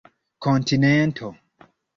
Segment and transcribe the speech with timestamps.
[0.43, 1.27] kontinento